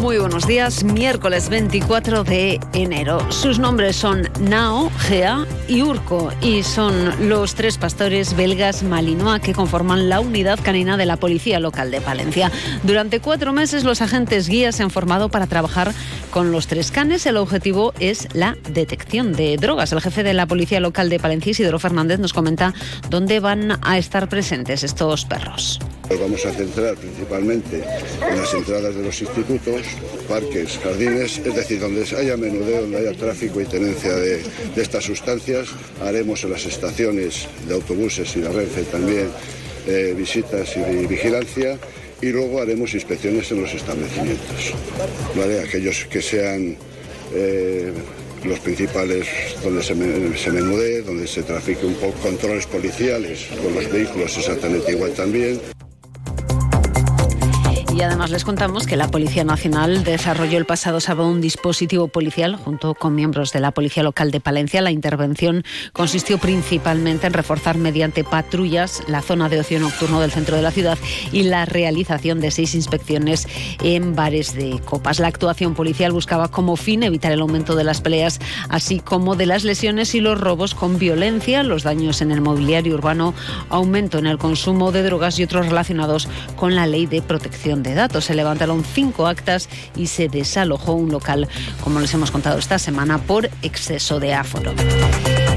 [0.00, 3.30] Muy buenos días, miércoles 24 de enero.
[3.30, 9.52] Sus nombres son Nao, Gea y Urco y son los tres pastores belgas Malinois que
[9.52, 12.50] conforman la unidad canina de la Policía Local de Palencia.
[12.82, 15.92] Durante cuatro meses los agentes guías se han formado para trabajar
[16.30, 17.26] con los tres canes.
[17.26, 19.92] El objetivo es la detección de drogas.
[19.92, 22.72] El jefe de la Policía Local de Palencia, Isidro Fernández, nos comenta
[23.10, 25.78] dónde van a estar presentes estos perros.
[26.18, 27.76] Vamos a centrar principalmente
[28.28, 29.82] en las entradas de los institutos,
[30.28, 34.42] parques, jardines, es decir, donde haya menudeo, donde haya tráfico y tenencia de,
[34.76, 35.68] estas sustancias.
[36.02, 39.28] Haremos en las estaciones de autobuses y la Renfe también
[39.86, 41.78] eh, visitas y vigilancia
[42.20, 44.74] y luego haremos inspecciones en los establecimientos.
[45.36, 45.60] ¿vale?
[45.60, 46.76] Aquellos que sean
[47.32, 47.92] eh,
[48.44, 49.28] los principales
[49.62, 49.94] donde se,
[50.36, 55.60] se menudee, donde se trafique un poco, controles policiales con los vehículos exactamente igual también.
[58.02, 62.94] Además les contamos que la Policía Nacional desarrolló el pasado sábado un dispositivo policial junto
[62.94, 64.80] con miembros de la Policía Local de Palencia.
[64.80, 70.56] La intervención consistió principalmente en reforzar mediante patrullas la zona de ocio nocturno del centro
[70.56, 70.98] de la ciudad
[71.30, 73.46] y la realización de seis inspecciones
[73.82, 75.20] en bares de copas.
[75.20, 79.46] La actuación policial buscaba como fin evitar el aumento de las peleas, así como de
[79.46, 83.34] las lesiones y los robos con violencia, los daños en el mobiliario urbano,
[83.68, 87.89] aumento en el consumo de drogas y otros relacionados con la ley de protección de
[87.94, 88.24] datos.
[88.24, 91.48] Se levantaron cinco actas y se desalojó un local,
[91.82, 94.72] como les hemos contado esta semana, por exceso de aforo.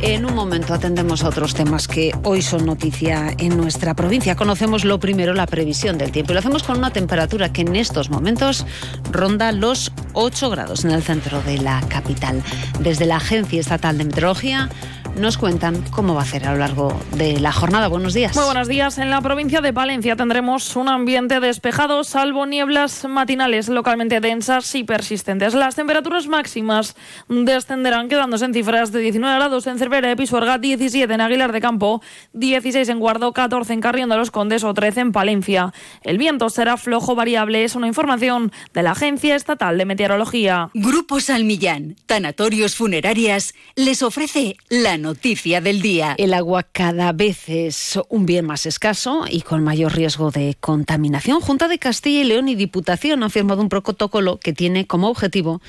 [0.00, 4.36] En un momento atendemos a otros temas que hoy son noticia en nuestra provincia.
[4.36, 6.32] Conocemos lo primero, la previsión del tiempo.
[6.32, 8.66] Y lo hacemos con una temperatura que en estos momentos
[9.10, 12.42] ronda los 8 grados en el centro de la capital.
[12.80, 14.68] Desde la Agencia Estatal de Meteorología
[15.16, 17.88] nos cuentan cómo va a ser a lo largo de la jornada.
[17.88, 18.34] Buenos días.
[18.34, 18.98] Muy buenos días.
[18.98, 24.84] En la provincia de Palencia tendremos un ambiente despejado, salvo nieblas matinales localmente densas y
[24.84, 25.54] persistentes.
[25.54, 26.96] Las temperaturas máximas
[27.28, 31.60] descenderán, quedándose en cifras de 19 grados en Cervera de Pisuerga, 17 en Aguilar de
[31.60, 32.02] Campo,
[32.32, 35.72] 16 en Guardo, 14 en Carrión de los Condes o 13 en Palencia.
[36.02, 40.70] El viento será flojo variable, es una información de la Agencia Estatal de Meteorología.
[40.74, 46.14] Grupo Salmillán, Tanatorios Funerarias, les ofrece la noticia del día.
[46.16, 51.42] El agua cada vez es un bien más escaso y con mayor riesgo de contaminación.
[51.42, 55.60] Junta de Castilla y León y Diputación han firmado un protocolo que tiene como objetivo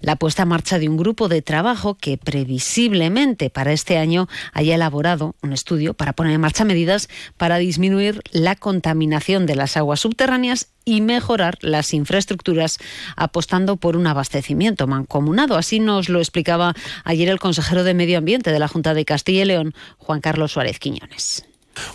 [0.00, 4.76] la puesta en marcha de un grupo de trabajo que previsiblemente para este año haya
[4.76, 9.98] elaborado un estudio para poner en marcha medidas para disminuir la contaminación de las aguas
[9.98, 12.78] subterráneas y mejorar las infraestructuras
[13.16, 15.56] apostando por un abastecimiento mancomunado.
[15.56, 16.74] Así nos lo explicaba
[17.04, 20.52] ayer el consejero de Medio Ambiente de la Junta de Castilla y León, Juan Carlos
[20.52, 21.44] Suárez Quiñones.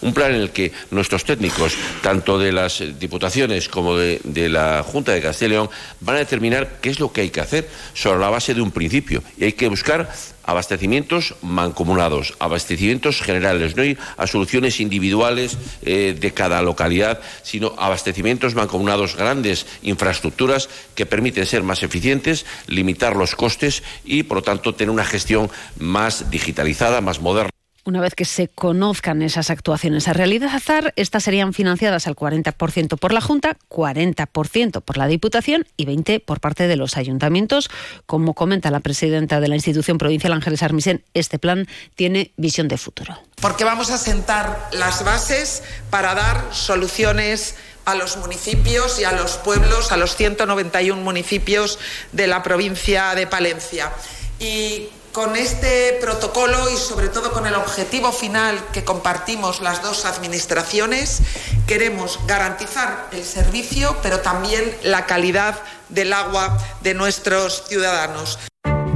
[0.01, 4.84] Un plan en el que nuestros técnicos, tanto de las diputaciones como de, de la
[4.84, 5.69] Junta de Castilla y León,
[6.00, 8.72] van a determinar qué es lo que hay que hacer sobre la base de un
[8.72, 9.23] principio.
[9.38, 10.09] Y hay que buscar
[10.50, 18.56] abastecimientos mancomunados, abastecimientos generales, no ir a soluciones individuales eh, de cada localidad, sino abastecimientos
[18.56, 24.73] mancomunados, grandes infraestructuras que permiten ser más eficientes, limitar los costes y, por lo tanto,
[24.73, 27.59] tener una gestión más digitalizada, más moderna.
[27.85, 33.13] Una vez que se conozcan esas actuaciones a realizar, estas serían financiadas al 40% por
[33.13, 37.69] la Junta, 40% por la Diputación y 20% por parte de los ayuntamientos.
[38.06, 42.78] Como comenta la presidenta de la institución provincial, Ángeles Armisen, este plan tiene visión de
[42.78, 43.17] futuro.
[43.41, 49.38] porque vamos a sentar las bases para dar soluciones a los municipios y a los
[49.38, 51.79] pueblos, a los 191 municipios
[52.11, 53.91] de la provincia de Palencia.
[54.40, 60.06] Y con este protocolo y sobre todo con el objetivo final que compartimos las dos
[60.06, 61.22] administraciones,
[61.68, 65.59] queremos garantizar el servicio, pero también la calidad
[65.90, 68.40] del agua de nuestros ciudadanos.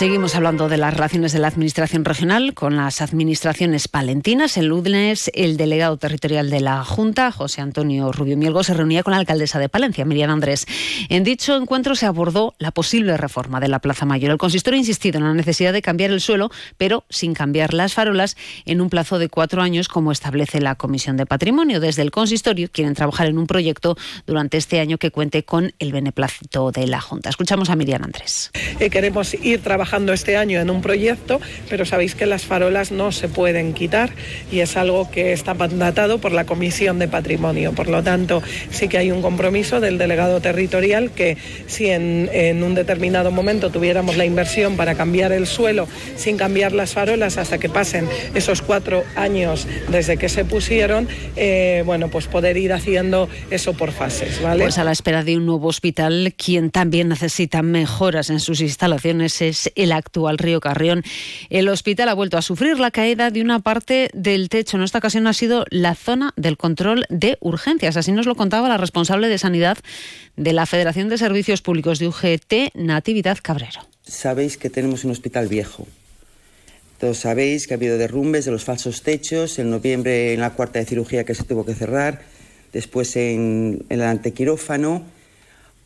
[0.00, 4.56] Seguimos hablando de las relaciones de la Administración regional con las administraciones palentinas.
[4.56, 9.10] El lunes, el delegado territorial de la Junta, José Antonio Rubio Mielgo, se reunía con
[9.10, 10.64] la alcaldesa de Palencia, Miriam Andrés.
[11.10, 14.30] En dicho encuentro se abordó la posible reforma de la Plaza Mayor.
[14.30, 17.92] El consistorio ha insistido en la necesidad de cambiar el suelo, pero sin cambiar las
[17.92, 21.78] farolas, en un plazo de cuatro años, como establece la Comisión de Patrimonio.
[21.78, 25.92] Desde el consistorio quieren trabajar en un proyecto durante este año que cuente con el
[25.92, 27.28] beneplácito de la Junta.
[27.28, 28.50] Escuchamos a Miriam Andrés.
[28.78, 32.92] Eh, queremos ir trabajando trabajando este año en un proyecto, pero sabéis que las farolas
[32.92, 34.10] no se pueden quitar
[34.52, 37.72] y es algo que está mandatado por la Comisión de Patrimonio.
[37.72, 38.40] Por lo tanto,
[38.70, 43.70] sí que hay un compromiso del delegado territorial que si en, en un determinado momento
[43.70, 48.62] tuviéramos la inversión para cambiar el suelo sin cambiar las farolas hasta que pasen esos
[48.62, 54.40] cuatro años desde que se pusieron, eh, bueno, pues poder ir haciendo eso por fases,
[54.40, 54.62] ¿vale?
[54.62, 59.42] Pues a la espera de un nuevo hospital, quien también necesita mejoras en sus instalaciones
[59.42, 61.02] es el actual río Carrión.
[61.48, 64.76] El hospital ha vuelto a sufrir la caída de una parte del techo.
[64.76, 67.96] En esta ocasión ha sido la zona del control de urgencias.
[67.96, 69.78] Así nos lo contaba la responsable de sanidad
[70.36, 73.80] de la Federación de Servicios Públicos de UGT, Natividad Cabrero.
[74.02, 75.86] Sabéis que tenemos un hospital viejo.
[76.98, 79.58] Todos sabéis que ha habido derrumbes de los falsos techos.
[79.58, 82.20] En noviembre, en la cuarta de cirugía que se tuvo que cerrar.
[82.72, 85.04] Después en, en el antequirófano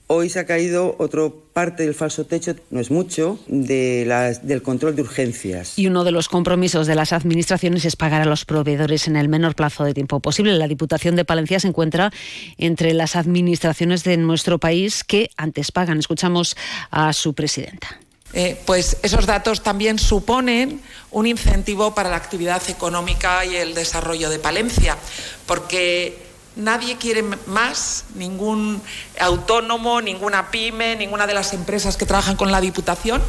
[0.07, 4.05] Hoy se ha caído otra parte del falso techo, no es mucho, de
[4.43, 5.79] del control de urgencias.
[5.79, 9.31] Y uno de los compromisos de las administraciones es pagar a los proveedores en el
[9.31, 10.59] menor plazo de tiempo posible.
[10.59, 12.13] La Diputación de Palencia se encuentra
[12.59, 15.99] entre las administraciones de nuestro país que antes pagan.
[15.99, 16.55] Escuchamos
[16.91, 17.99] a su presidenta.
[18.35, 24.29] Eh, pues esos datos también suponen un incentivo para la actividad económica y el desarrollo
[24.29, 24.99] de Palencia,
[25.47, 26.24] porque
[26.57, 28.81] Nadie quiere más, ningún
[29.19, 33.21] autónomo, ninguna pyme, ninguna de las empresas que trabajan con la Diputación.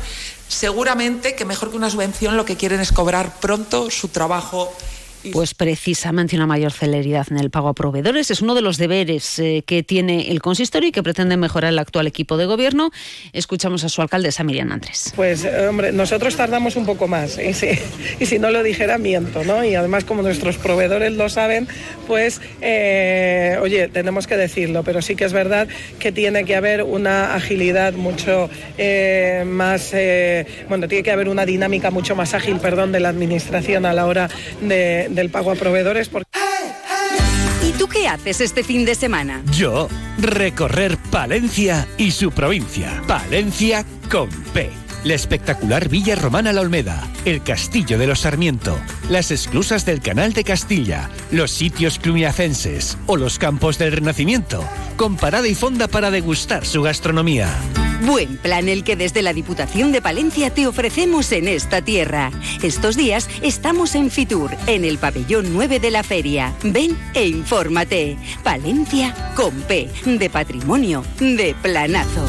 [0.48, 4.72] Seguramente que mejor que una subvención lo que quieren es cobrar pronto su trabajo
[5.32, 9.40] pues precisamente una mayor celeridad en el pago a proveedores es uno de los deberes
[9.40, 12.92] eh, que tiene el consistorio y que pretende mejorar el actual equipo de gobierno.
[13.34, 15.14] Escuchamos a su alcaldesa Miriam Andrés.
[15.16, 17.68] Pues eh, hombre, nosotros tardamos un poco más y si,
[18.20, 19.64] y si no lo dijera miento, ¿no?
[19.64, 21.68] Y además como nuestros proveedores lo saben,
[22.08, 25.68] pues eh, oye, tenemos que decirlo, pero sí que es verdad
[26.00, 28.50] que tiene que haber una agilidad mucho
[29.46, 29.94] más,
[30.68, 34.06] bueno, tiene que haber una dinámica mucho más ágil, perdón, de la administración a la
[34.06, 34.30] hora
[34.62, 36.10] de del pago a proveedores.
[37.64, 39.42] ¿Y tú qué haces este fin de semana?
[39.52, 39.88] Yo,
[40.20, 43.02] recorrer Palencia y su provincia.
[43.08, 44.85] Palencia con P.
[45.06, 48.76] La espectacular Villa Romana La Olmeda, el Castillo de los Sarmiento,
[49.08, 54.68] las esclusas del Canal de Castilla, los sitios cluniacenses o los campos del Renacimiento,
[54.98, 57.56] con parada y fonda para degustar su gastronomía.
[58.02, 62.32] Buen plan el que desde la Diputación de Palencia te ofrecemos en esta tierra.
[62.64, 66.52] Estos días estamos en Fitur, en el pabellón 9 de la feria.
[66.64, 68.18] Ven e infórmate.
[68.44, 72.28] Palencia con P, de patrimonio, de planazo.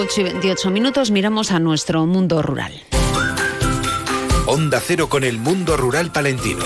[0.00, 2.72] 8 y 28 minutos miramos a nuestro mundo rural.
[4.46, 6.64] Onda Cero con el mundo rural palentino.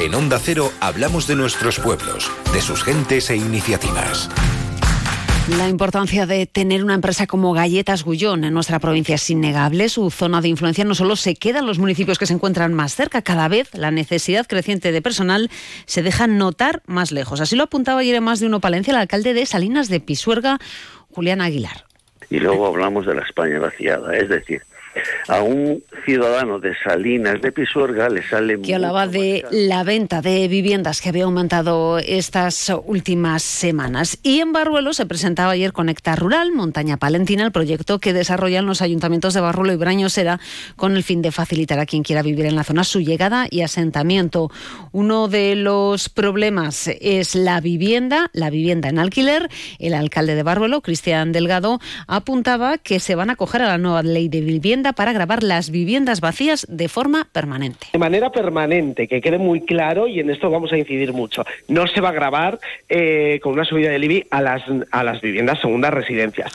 [0.00, 4.30] En Onda Cero hablamos de nuestros pueblos, de sus gentes e iniciativas.
[5.58, 9.88] La importancia de tener una empresa como Galletas Gullón en nuestra provincia es innegable.
[9.88, 12.94] Su zona de influencia no solo se queda en los municipios que se encuentran más
[12.94, 15.50] cerca, cada vez la necesidad creciente de personal
[15.86, 17.40] se deja notar más lejos.
[17.40, 20.60] Así lo apuntaba ayer en más de uno Palencia el alcalde de Salinas de Pisuerga,
[21.10, 21.86] Julián Aguilar.
[22.32, 24.62] Y luego hablamos de la España vaciada, es decir,
[25.28, 30.48] a un ciudadano de Salinas de Pisuerga le sale que hablaba de la venta de
[30.48, 34.18] viviendas que había aumentado estas últimas semanas.
[34.22, 38.82] Y en Barruelo se presentaba ayer Conecta Rural Montaña Palentina el proyecto que desarrollan los
[38.82, 40.40] ayuntamientos de Barruelo y Brañosera
[40.76, 43.62] con el fin de facilitar a quien quiera vivir en la zona su llegada y
[43.62, 44.50] asentamiento.
[44.92, 49.48] Uno de los problemas es la vivienda la vivienda en alquiler.
[49.78, 54.02] El alcalde de Barruelo Cristian Delgado apuntaba que se van a acoger a la nueva
[54.02, 57.86] ley de vivienda para grabar las viviendas vacías de forma permanente.
[57.92, 61.44] De manera permanente, que quede muy claro y en esto vamos a incidir mucho.
[61.68, 62.58] No se va a grabar
[62.88, 66.52] eh, con una subida del IBI a las, a las viviendas segundas residencias.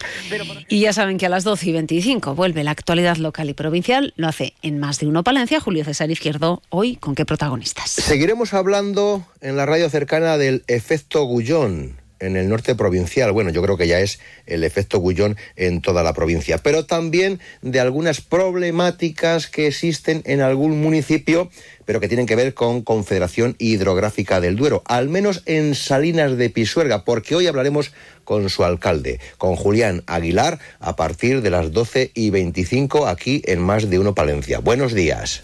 [0.68, 4.14] Y ya saben que a las 12 y 25 vuelve la actualidad local y provincial.
[4.18, 5.62] Lo hace en más de uno Palencia.
[5.62, 7.92] Julio César Izquierdo, hoy con qué protagonistas.
[7.92, 13.32] Seguiremos hablando en la radio cercana del efecto Gullón en el norte provincial.
[13.32, 16.58] Bueno, yo creo que ya es el efecto Gullón en toda la provincia.
[16.58, 21.50] Pero también de algunas problemáticas que existen en algún municipio,
[21.86, 26.50] pero que tienen que ver con Confederación Hidrográfica del Duero, al menos en Salinas de
[26.50, 27.92] Pisuerga, porque hoy hablaremos
[28.24, 33.62] con su alcalde, con Julián Aguilar, a partir de las 12 y 25 aquí en
[33.62, 34.60] Más de Uno Palencia.
[34.60, 35.44] Buenos días.